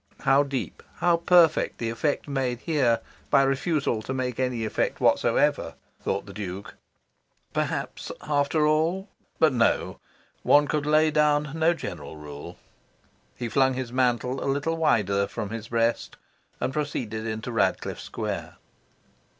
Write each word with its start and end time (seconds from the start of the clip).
"How 0.21 0.41
deep, 0.41 0.81
how 0.95 1.15
perfect, 1.17 1.77
the 1.77 1.91
effect 1.91 2.27
made 2.27 2.61
here 2.61 3.01
by 3.29 3.43
refusal 3.43 4.01
to 4.01 4.15
make 4.15 4.39
any 4.39 4.65
effect 4.65 4.99
whatsoever!" 4.99 5.75
thought 6.01 6.25
the 6.25 6.33
Duke. 6.33 6.73
Perhaps, 7.53 8.11
after 8.23 8.65
all... 8.65 9.09
but 9.37 9.53
no: 9.53 9.99
one 10.41 10.67
could 10.67 10.87
lay 10.87 11.11
down 11.11 11.51
no 11.53 11.75
general 11.75 12.17
rule. 12.17 12.57
He 13.35 13.47
flung 13.47 13.75
his 13.75 13.93
mantle 13.93 14.43
a 14.43 14.49
little 14.49 14.75
wider 14.75 15.27
from 15.27 15.51
his 15.51 15.67
breast, 15.67 16.17
and 16.59 16.73
proceeded 16.73 17.27
into 17.27 17.51
Radcliffe 17.51 18.01
Square. 18.01 18.55